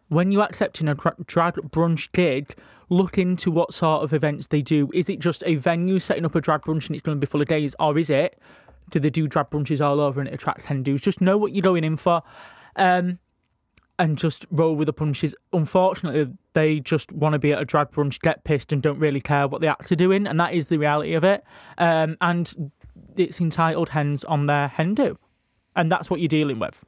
when 0.08 0.30
you're 0.32 0.42
accepting 0.44 0.88
a 0.88 0.94
dra- 0.94 1.14
drag 1.26 1.54
brunch 1.54 2.10
gig, 2.12 2.54
look 2.92 3.18
into 3.18 3.50
what 3.50 3.75
sort 3.75 4.02
of 4.02 4.12
events 4.12 4.49
they 4.49 4.62
do. 4.62 4.90
Is 4.92 5.08
it 5.08 5.18
just 5.18 5.42
a 5.46 5.56
venue 5.56 5.99
setting 5.99 6.25
up 6.25 6.34
a 6.34 6.40
drag 6.40 6.62
brunch 6.62 6.87
and 6.87 6.94
it's 6.94 7.02
going 7.02 7.16
to 7.16 7.20
be 7.20 7.28
full 7.28 7.40
of 7.40 7.49
days, 7.49 7.75
or 7.80 7.99
is 7.99 8.11
it 8.11 8.38
do 8.90 9.00
they 9.00 9.11
do 9.11 9.26
drag 9.26 9.50
brunches 9.50 9.84
all 9.84 10.00
over 10.00 10.20
and 10.20 10.28
it 10.28 10.34
attracts 10.34 10.64
hen 10.64 10.82
do's? 10.82 11.00
Just 11.00 11.20
know 11.20 11.38
what 11.38 11.52
you're 11.52 11.62
going 11.62 11.84
in 11.84 11.96
for. 11.96 12.22
Um, 12.76 13.18
and 13.99 14.18
just 14.18 14.46
roll 14.50 14.75
with 14.75 14.87
the 14.87 14.92
punches. 14.92 15.34
Unfortunately, 15.52 16.32
they 16.54 16.80
just 16.80 17.12
want 17.12 17.34
to 17.34 17.38
be 17.38 17.52
at 17.52 17.61
a 17.61 17.64
drag 17.64 17.90
brunch, 17.90 18.20
get 18.20 18.42
pissed, 18.42 18.72
and 18.72 18.82
don't 18.82 18.99
really 18.99 19.20
care 19.20 19.46
what 19.46 19.61
the 19.61 19.68
acts 19.68 19.92
are 19.92 19.96
doing, 19.96 20.26
and 20.26 20.40
that 20.40 20.54
is 20.54 20.68
the 20.68 20.78
reality 20.78 21.14
of 21.14 21.22
it. 21.25 21.44
Um, 21.78 22.16
and 22.20 22.72
it's 23.16 23.40
entitled 23.40 23.90
hens 23.90 24.25
on 24.25 24.46
their 24.46 24.68
hen 24.68 24.94
do, 24.94 25.18
and 25.76 25.92
that's 25.92 26.11
what 26.11 26.20
you're 26.20 26.28
dealing 26.28 26.58
with. 26.58 26.84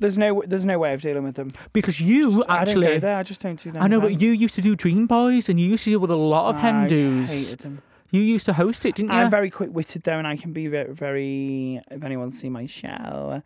There's 0.00 0.18
no 0.18 0.42
there's 0.46 0.66
no 0.66 0.78
way 0.78 0.92
of 0.94 1.00
dealing 1.02 1.22
with 1.24 1.36
them. 1.36 1.50
Because 1.72 2.00
you 2.00 2.42
I 2.48 2.64
don't 2.64 2.68
actually, 2.68 2.86
go 2.86 2.98
there. 2.98 3.16
I 3.16 3.22
just 3.22 3.40
don't 3.40 3.62
do 3.62 3.70
that. 3.72 3.82
I 3.82 3.86
know, 3.86 4.00
but 4.00 4.20
you 4.20 4.30
used 4.32 4.54
to 4.56 4.60
do 4.62 4.74
Dream 4.74 5.06
Boys, 5.06 5.48
and 5.48 5.60
you 5.60 5.68
used 5.68 5.84
to 5.84 5.90
deal 5.90 6.00
with 6.00 6.10
a 6.10 6.16
lot 6.16 6.50
of 6.50 6.56
hen 6.56 6.74
I 6.74 6.86
do's. 6.88 7.30
hated 7.30 7.58
them. 7.60 7.82
You 8.12 8.22
used 8.22 8.46
to 8.46 8.52
host 8.52 8.84
it, 8.86 8.96
didn't 8.96 9.12
you? 9.12 9.18
I'm 9.18 9.30
very 9.30 9.50
quick 9.50 9.70
witted 9.72 10.02
though, 10.02 10.18
and 10.18 10.26
I 10.26 10.36
can 10.36 10.52
be 10.52 10.66
very, 10.66 10.92
very. 10.92 11.80
If 11.90 12.02
anyone's 12.02 12.40
seen 12.40 12.50
my 12.52 12.66
show, 12.66 13.42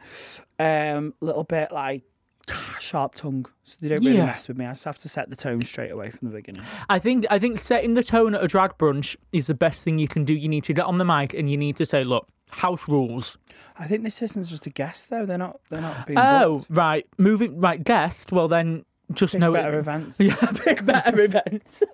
um, 0.59 1.15
a 1.21 1.25
little 1.25 1.45
bit 1.45 1.71
like 1.73 2.03
sharp 2.79 3.15
tongue, 3.15 3.47
so 3.63 3.77
they 3.81 3.89
don't 3.89 3.99
really 4.05 4.17
Yeah. 4.17 4.27
mess 4.27 4.49
with 4.49 4.57
me. 4.57 4.65
I 4.67 4.71
just 4.71 4.85
have 4.85 4.99
to 4.99 5.09
set 5.09 5.29
the 5.31 5.37
tone 5.37 5.61
straight 5.63 5.91
away 5.91 6.11
from 6.11 6.29
the 6.29 6.35
beginning. 6.35 6.63
I 6.89 6.99
think 6.99 7.27
I 7.31 7.39
think 7.39 7.59
setting 7.59 7.95
the 7.95 8.03
tone 8.03 8.35
at 8.35 8.43
a 8.43 8.47
drag 8.49 8.79
brunch 8.79 9.17
is 9.33 9.49
the 9.49 9.55
best 9.55 9.85
thing 9.85 9.99
you 9.99 10.09
can 10.09 10.25
do. 10.25 10.33
You 10.35 10.49
need 10.49 10.65
to 10.65 10.73
get 10.73 10.85
on 10.87 10.99
the 10.99 11.05
mic 11.05 11.35
and 11.35 11.51
you 11.51 11.57
need 11.57 11.77
to 11.77 11.85
say, 11.87 12.05
"Look, 12.05 12.27
house 12.55 12.89
rules." 12.89 13.37
I 13.79 13.87
think 13.87 14.05
this 14.05 14.19
person's 14.21 14.49
just 14.51 14.67
a 14.67 14.71
guest 14.71 15.11
though. 15.11 15.27
They're 15.27 15.39
not. 15.39 15.61
They're 15.71 15.81
not 15.81 16.07
being. 16.07 16.19
Oh, 16.19 16.59
booked. 16.59 16.67
right, 16.71 17.07
moving 17.19 17.61
right 17.61 17.83
guest. 17.83 18.33
Well, 18.33 18.49
then 18.49 18.85
just 19.13 19.35
Pick 19.35 19.41
know 19.41 19.53
better 19.53 19.75
it. 19.75 19.79
events. 19.81 20.17
Yeah, 20.19 20.35
pick 20.65 20.85
better 20.85 21.21
events. 21.21 21.83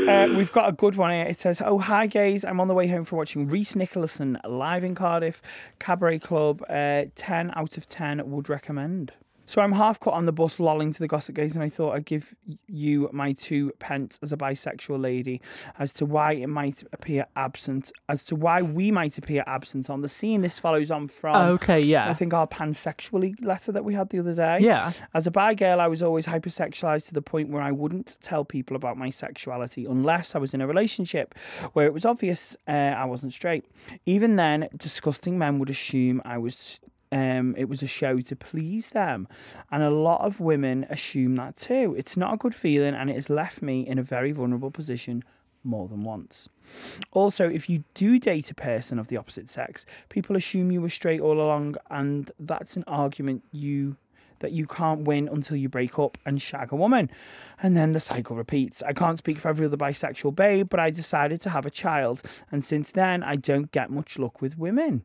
Uh, 0.08 0.34
we've 0.36 0.52
got 0.52 0.68
a 0.70 0.72
good 0.72 0.96
one 0.96 1.12
here. 1.12 1.24
It 1.26 1.40
says, 1.40 1.62
"Oh 1.64 1.78
hi 1.80 2.08
gays, 2.08 2.44
I'm 2.44 2.60
on 2.60 2.68
the 2.68 2.74
way 2.74 2.88
home 2.88 3.06
from 3.06 3.18
watching 3.18 3.48
Reese 3.48 3.76
Nicholson 3.76 4.38
live 4.48 4.84
in 4.84 4.94
Cardiff 4.96 5.42
Cabaret 5.80 6.20
Club. 6.20 6.62
Uh, 6.70 7.06
ten 7.16 7.52
out 7.56 7.78
of 7.78 7.88
ten 7.88 8.30
would 8.32 8.50
recommend." 8.50 9.14
So 9.46 9.62
I'm 9.62 9.72
half 9.74 10.00
caught 10.00 10.14
on 10.16 10.26
the 10.26 10.32
bus, 10.32 10.60
lolling 10.60 10.92
to 10.94 11.00
the 11.00 11.08
gossip 11.08 11.36
gays, 11.36 11.56
and 11.56 11.64
I 11.64 11.70
thought 11.70 11.94
I'd 11.94 12.06
give 12.06 12.36
you 12.68 13.10
my 13.14 13.34
two 13.34 13.72
pence 13.80 14.20
as 14.22 14.32
a 14.32 14.38
bisexual 14.38 15.00
lady 15.00 15.42
as 15.78 15.94
to 15.94 16.06
why 16.06 16.34
it 16.34 16.48
might 16.48 16.84
appear 16.94 17.28
absent, 17.36 17.92
as 18.10 18.26
to 18.26 18.36
why 18.36 18.62
we 18.62 18.92
might 18.92 19.18
appear 19.18 19.44
absent 19.48 19.90
on 19.90 20.02
the 20.02 20.10
scene. 20.10 20.42
This 20.42 20.58
follows 20.60 20.90
on 20.92 21.08
from 21.08 21.36
okay, 21.36 21.80
yeah, 21.80 22.10
I 22.10 22.14
think 22.14 22.34
our 22.34 22.48
pansexually 22.48 23.36
letter 23.44 23.72
that 23.72 23.84
we 23.84 23.94
had 23.94 24.10
the 24.10 24.20
other 24.20 24.34
day. 24.34 24.58
yeah. 24.62 24.92
As 25.14 25.28
a 25.28 25.32
bi 25.32 25.54
girl, 25.54 25.80
I 25.80 25.88
was 25.88 26.02
always 26.02 26.26
hypersexualized 26.26 27.08
to 27.08 27.14
the 27.14 27.22
point 27.22 27.50
where 27.50 27.62
I 27.62 27.72
wouldn't 27.72 28.18
tell 28.22 28.44
people 28.44 28.76
about 28.76 28.98
my 28.98 29.10
sexuality 29.10 29.86
unless 29.86 30.36
I 30.36 30.40
was 30.40 30.54
in 30.54 30.62
a 30.62 30.68
relationship 30.68 31.36
where 31.74 31.86
it 31.86 31.94
was 31.94 32.06
obvious 32.06 32.58
uh, 32.68 32.72
I 32.72 33.06
wasn't 33.06 33.34
straight. 33.34 33.66
Even 34.06 34.36
then, 34.36 34.70
disgusting 34.76 35.38
men 35.38 35.60
would 35.60 35.70
assume 35.70 36.22
I 36.26 36.38
was. 36.38 36.82
Um, 37.16 37.56
it 37.58 37.70
was 37.70 37.82
a 37.82 37.88
show 37.88 38.20
to 38.20 38.36
please 38.36 38.90
them, 38.90 39.30
and 39.72 39.82
a 39.82 39.90
lot 39.90 40.20
of 40.20 40.42
women 40.42 40.86
assume 40.90 41.38
that 41.38 41.56
too. 41.56 41.96
It's 41.98 42.18
not 42.18 42.34
a 42.34 42.38
good 42.38 42.54
feeling, 42.54 42.94
and 42.94 43.10
it 43.10 43.14
has 43.14 43.30
left 43.30 43.62
me 43.62 43.88
in 43.88 43.98
a 43.98 44.04
very 44.04 44.34
vulnerable 44.34 44.70
position 44.70 45.24
more 45.64 45.88
than 45.88 46.04
once. 46.04 46.50
Also, 47.14 47.48
if 47.48 47.70
you 47.70 47.86
do 47.94 48.20
date 48.20 48.52
a 48.52 48.54
person 48.54 49.00
of 49.00 49.08
the 49.08 49.16
opposite 49.16 49.50
sex, 49.50 49.86
people 50.10 50.36
assume 50.36 50.72
you 50.72 50.82
were 50.82 50.90
straight 50.90 51.22
all 51.22 51.40
along, 51.40 51.78
and 51.90 52.32
that's 52.38 52.76
an 52.76 52.84
argument 52.86 53.46
you 53.54 53.96
that 54.40 54.52
you 54.52 54.66
can't 54.66 55.02
win 55.02 55.28
until 55.28 55.58
you 55.58 55.70
break 55.70 55.98
up 56.00 56.18
and 56.26 56.42
shag 56.42 56.72
a 56.72 56.76
woman. 56.76 57.10
And 57.62 57.76
then 57.76 57.94
the 57.94 58.00
cycle 58.00 58.36
repeats. 58.36 58.84
I 58.84 58.94
can't 58.94 59.18
speak 59.18 59.38
for 59.38 59.50
every 59.50 59.66
other 59.66 59.78
bisexual 59.78 60.36
babe, 60.36 60.70
but 60.70 60.80
I 60.80 60.90
decided 60.90 61.42
to 61.42 61.50
have 61.50 61.66
a 61.66 61.72
child, 61.72 62.22
and 62.52 62.64
since 62.64 62.92
then 62.92 63.24
I 63.24 63.36
don't 63.36 63.72
get 63.72 63.90
much 63.90 64.20
luck 64.20 64.42
with 64.42 64.58
women. 64.58 65.04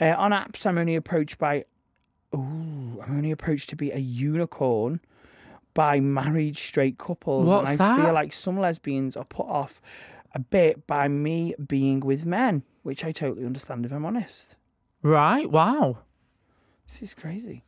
Uh, 0.00 0.14
on 0.16 0.32
apps, 0.32 0.66
I'm 0.66 0.78
only 0.78 0.96
approached 0.96 1.38
by 1.38 1.64
Ooh, 2.34 3.00
I'm 3.02 3.16
only 3.16 3.30
approached 3.30 3.70
to 3.70 3.76
be 3.76 3.90
a 3.90 3.98
unicorn 3.98 5.00
by 5.72 5.98
married 6.00 6.56
straight 6.56 6.98
couples. 6.98 7.46
What's 7.46 7.72
and 7.72 7.80
I 7.80 7.96
that? 7.96 8.04
feel 8.04 8.12
like 8.12 8.32
some 8.32 8.58
lesbians 8.58 9.16
are 9.16 9.24
put 9.24 9.46
off 9.46 9.80
a 10.34 10.38
bit 10.38 10.86
by 10.86 11.08
me 11.08 11.54
being 11.66 12.00
with 12.00 12.26
men, 12.26 12.64
which 12.82 13.04
I 13.04 13.12
totally 13.12 13.46
understand 13.46 13.86
if 13.86 13.92
I'm 13.92 14.04
honest. 14.04 14.56
Right. 15.02 15.50
Wow. 15.50 15.98
This 16.86 17.02
is 17.02 17.14
crazy. 17.14 17.64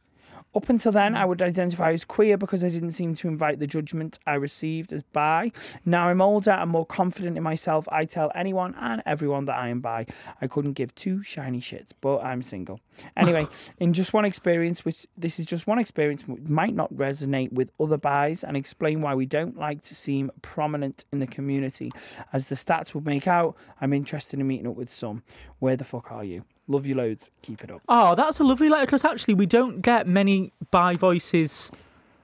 Up 0.52 0.68
until 0.68 0.90
then, 0.90 1.14
I 1.14 1.24
would 1.24 1.40
identify 1.42 1.92
as 1.92 2.04
queer 2.04 2.36
because 2.36 2.64
I 2.64 2.70
didn't 2.70 2.90
seem 2.90 3.14
to 3.14 3.28
invite 3.28 3.60
the 3.60 3.68
judgment 3.68 4.18
I 4.26 4.34
received 4.34 4.92
as 4.92 5.04
bi. 5.04 5.52
Now 5.84 6.08
I'm 6.08 6.20
older 6.20 6.50
and 6.50 6.68
more 6.68 6.84
confident 6.84 7.36
in 7.36 7.42
myself. 7.44 7.88
I 7.92 8.04
tell 8.04 8.32
anyone 8.34 8.74
and 8.80 9.00
everyone 9.06 9.44
that 9.44 9.56
I 9.56 9.68
am 9.68 9.80
bi. 9.80 10.06
I 10.40 10.48
couldn't 10.48 10.72
give 10.72 10.92
two 10.96 11.22
shiny 11.22 11.60
shits, 11.60 11.90
but 12.00 12.18
I'm 12.18 12.42
single. 12.42 12.80
Anyway, 13.16 13.46
in 13.78 13.92
just 13.92 14.12
one 14.12 14.24
experience, 14.24 14.84
which 14.84 15.06
this 15.16 15.38
is 15.38 15.46
just 15.46 15.68
one 15.68 15.78
experience, 15.78 16.26
which 16.26 16.42
might 16.48 16.74
not 16.74 16.92
resonate 16.92 17.52
with 17.52 17.70
other 17.78 17.96
bis, 17.96 18.42
and 18.42 18.56
explain 18.56 19.02
why 19.02 19.14
we 19.14 19.26
don't 19.26 19.56
like 19.56 19.82
to 19.82 19.94
seem 19.94 20.32
prominent 20.42 21.04
in 21.12 21.20
the 21.20 21.28
community. 21.28 21.92
As 22.32 22.46
the 22.46 22.56
stats 22.56 22.92
would 22.92 23.06
make 23.06 23.28
out, 23.28 23.56
I'm 23.80 23.92
interested 23.92 24.40
in 24.40 24.48
meeting 24.48 24.66
up 24.66 24.74
with 24.74 24.90
some. 24.90 25.22
Where 25.60 25.76
the 25.76 25.84
fuck 25.84 26.10
are 26.10 26.24
you? 26.24 26.44
Love 26.70 26.86
you 26.86 26.94
loads. 26.94 27.30
Keep 27.42 27.64
it 27.64 27.70
up. 27.72 27.82
Oh, 27.88 28.14
that's 28.14 28.38
a 28.38 28.44
lovely 28.44 28.68
letter 28.68 28.86
because 28.86 29.04
actually 29.04 29.34
we 29.34 29.44
don't 29.46 29.80
get 29.80 30.06
many 30.06 30.52
bi 30.70 30.94
voices 30.94 31.70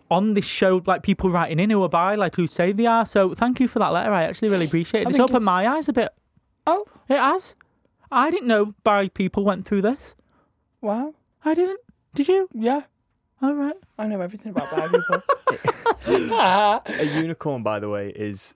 on 0.08 0.34
this 0.34 0.44
show, 0.46 0.80
like 0.86 1.02
people 1.02 1.30
writing 1.30 1.58
in 1.58 1.68
who 1.70 1.82
are 1.82 1.88
bi, 1.88 2.14
like 2.14 2.36
who 2.36 2.46
say 2.46 2.70
they 2.70 2.86
are. 2.86 3.04
So 3.04 3.34
thank 3.34 3.58
you 3.58 3.66
for 3.66 3.80
that 3.80 3.92
letter. 3.92 4.12
I 4.12 4.22
actually 4.22 4.50
really 4.50 4.66
appreciate 4.66 5.00
it. 5.00 5.06
I 5.08 5.10
It's 5.10 5.18
opened 5.18 5.36
it's- 5.38 5.44
my 5.46 5.66
eyes 5.66 5.88
a 5.88 5.92
bit. 5.92 6.10
Oh, 6.66 6.84
It 7.08 7.18
has. 7.18 7.56
I 8.12 8.30
didn't 8.30 8.46
know 8.46 8.74
bi 8.84 9.08
people 9.08 9.44
went 9.44 9.66
through 9.66 9.82
this. 9.82 10.14
wow. 10.80 11.14
I 11.44 11.54
didn't. 11.54 11.80
Did 12.14 12.28
you? 12.28 12.48
Yeah. 12.54 12.82
All 13.42 13.54
right. 13.54 13.76
I 13.98 14.06
know 14.06 14.20
everything 14.20 14.50
about 14.52 14.70
bi 14.70 14.88
people. 14.88 15.22
A 16.86 17.04
unicorn, 17.20 17.62
by 17.62 17.78
the 17.80 17.88
way, 17.88 18.10
is 18.14 18.54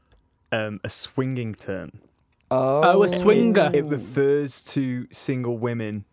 um, 0.52 0.80
a 0.84 0.88
swinging 0.88 1.54
term. 1.54 2.00
Oh, 2.50 3.02
a 3.02 3.08
swinger. 3.08 3.70
It 3.72 3.84
refers 3.84 4.60
to 4.74 5.06
single 5.12 5.58
women 5.58 6.04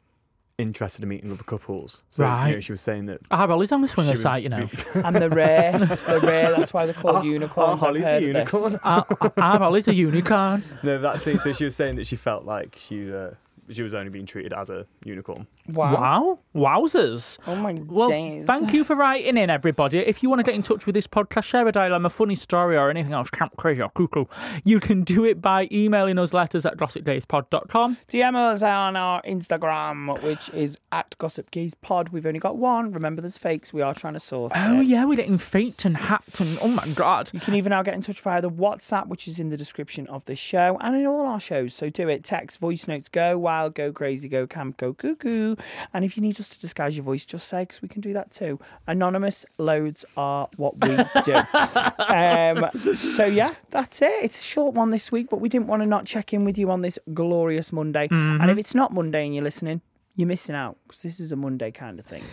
interested 0.60 1.03
in 1.03 1.10
meeting 1.10 1.32
other 1.32 1.44
couples. 1.44 2.03
So, 2.10 2.24
you 2.24 2.29
know, 2.29 2.36
Right. 2.36 2.63
she 2.63 2.72
was 2.72 2.82
saying 2.82 3.06
that. 3.08 3.20
Ah, 3.29 3.46
Ollie's 3.48 3.72
on 3.72 3.82
the 3.82 3.88
she 3.88 3.94
swinger 3.94 4.12
was 4.12 4.22
site, 4.22 4.41
you 4.41 4.50
know. 4.50 4.62
be- 4.65 4.77
and 5.03 5.15
the 5.15 5.29
rare, 5.29 5.72
the 5.74 6.20
rare. 6.24 6.56
That's 6.58 6.74
why 6.74 6.86
they're 6.86 6.96
called 6.96 7.17
Oh, 7.17 7.22
unicorns. 7.24 7.70
oh, 7.70 7.74
I've 7.74 7.79
Holly's 7.79 8.06
a 8.08 8.12
heard 8.12 8.24
unicorn. 8.24 8.79
Our, 8.84 9.06
our 9.38 9.63
Ollie's 9.63 9.88
a 9.88 9.94
unicorn. 9.94 10.63
no, 10.84 10.98
that's 11.00 11.27
it. 11.27 11.41
So 11.41 11.53
she 11.53 11.65
was 11.65 11.75
saying 11.75 11.98
that 11.98 12.08
she 12.08 12.15
felt 12.15 12.46
like 12.46 12.75
she 12.79 13.13
uh, 13.13 13.32
she 13.69 13.83
was 13.83 13.93
only 13.93 14.09
being 14.09 14.25
treated 14.25 14.53
as 14.53 14.69
a 14.69 14.86
unicorn. 15.03 15.47
Wow. 15.69 16.39
Wow. 16.55 16.79
Wowzers. 16.81 17.38
Oh 17.47 17.55
my 17.55 17.74
Well, 17.88 18.09
days. 18.09 18.45
thank 18.45 18.74
you 18.74 18.83
for 18.83 18.95
writing 18.95 19.38
in, 19.38 19.50
everybody. 19.50 20.00
If 20.00 20.24
you 20.24 20.29
want 20.29 20.39
to 20.39 20.43
get 20.43 20.55
in 20.55 20.62
touch 20.62 20.86
with 20.86 20.95
this 20.95 21.07
podcast, 21.07 21.43
share 21.45 21.67
a 21.67 21.71
dilemma, 21.71 22.09
funny 22.09 22.36
story, 22.36 22.77
or 22.77 22.89
anything 22.89 23.13
else, 23.13 23.29
camp 23.29 23.55
crazy 23.57 23.81
or 23.81 23.89
cuckoo, 23.89 24.25
you 24.63 24.79
can 24.79 25.03
do 25.03 25.25
it 25.25 25.41
by 25.41 25.67
emailing 25.71 26.17
us 26.19 26.33
letters 26.33 26.65
at 26.65 26.77
gossipgayspod.com. 26.77 27.97
DM 28.07 28.36
us 28.36 28.63
on 28.63 28.95
our 28.95 29.21
Instagram, 29.24 30.21
which 30.24 30.50
is 30.50 30.77
at 30.91 31.15
Gossip 31.17 31.51
Gays 31.51 31.74
Pod. 31.75 32.09
We've 32.09 32.25
only 32.25 32.39
got 32.39 32.57
one. 32.57 32.91
Remember, 32.91 33.21
there's 33.21 33.38
fakes. 33.38 33.74
We 33.74 33.81
are 33.81 33.93
trying 33.93 34.13
to 34.13 34.19
sort. 34.19 34.51
Oh, 34.55 34.81
it. 34.81 34.86
yeah, 34.86 35.05
we're 35.05 35.15
getting 35.15 35.38
faked 35.38 35.86
and 35.86 35.97
hacked, 35.97 36.39
and 36.39 36.57
oh 36.62 36.67
my 36.69 36.88
God. 36.95 37.29
You 37.33 37.39
can 37.39 37.55
even 37.55 37.71
now 37.71 37.83
get 37.83 37.93
in 37.93 38.01
touch 38.01 38.21
via 38.21 38.41
the 38.41 38.50
WhatsApp, 38.51 39.07
which 39.07 39.27
is 39.27 39.39
in 39.39 39.50
the 39.50 39.57
description 39.57 40.07
of 40.07 40.25
this 40.25 40.39
show 40.39 40.77
and 40.81 40.95
in 40.95 41.05
all 41.05 41.25
our 41.27 41.39
shows. 41.39 41.74
So 41.74 41.89
do 41.89 42.07
it. 42.09 42.24
Text, 42.24 42.59
voice 42.59 42.88
notes, 42.88 43.09
go 43.09 43.38
wild, 43.58 43.76
go 43.76 43.92
crazy, 43.92 44.30
go 44.30 44.46
camp, 44.48 44.78
go 44.78 44.94
cuckoo. 44.94 45.56
And 45.94 46.06
if 46.06 46.16
you 46.18 46.22
need 46.22 46.40
us 46.40 46.50
to 46.50 46.60
disguise 46.60 46.96
your 46.96 47.04
voice, 47.04 47.26
just 47.26 47.48
say, 47.48 47.64
because 47.64 47.82
we 47.82 47.88
can 47.88 48.02
do 48.02 48.14
that 48.14 48.32
too. 48.32 48.60
Anonymous 48.88 49.46
loads 49.58 50.06
are 50.16 50.48
what 50.58 50.74
we 50.82 50.96
do. 51.24 51.34
um, 52.14 52.96
so 52.96 53.26
yeah, 53.26 53.54
that's 53.72 54.02
it. 54.02 54.12
It's 54.24 54.40
a 54.40 54.44
short 54.44 54.76
one 54.76 54.90
this 54.92 55.12
week, 55.12 55.28
but 55.30 55.42
we 55.42 55.50
didn't 55.50 55.68
want 55.68 55.82
to 55.82 55.86
not 55.86 56.06
check 56.06 56.34
in 56.34 56.44
with 56.46 56.58
you 56.58 56.70
on 56.72 56.82
this 56.82 57.00
glorious 57.14 57.72
Monday. 57.74 58.08
And 58.12 58.50
if 58.52 58.58
it's 58.58 58.76
not 58.76 58.94
Monday 58.94 59.26
and 59.26 59.34
you're 59.34 59.44
listening, 59.44 59.82
you're 60.16 60.28
missing 60.28 60.56
out 60.56 60.78
because 60.88 61.04
this 61.04 61.20
is 61.20 61.32
a 61.32 61.36
Monday 61.36 61.72
kind 61.72 62.00
of 62.00 62.06
thing. 62.06 62.24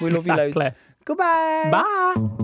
We 0.00 0.10
love 0.10 0.26
you 0.26 0.32
Exactly. 0.40 0.64
loads. 0.64 0.76
Goodbye. 1.04 1.68
Bye. 1.70 2.43